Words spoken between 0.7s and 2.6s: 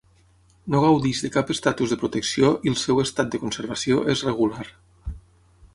No gaudeix de cap estatus de protecció